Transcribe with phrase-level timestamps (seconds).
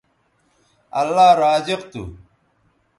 [1.01, 2.01] اللہ رازق تھو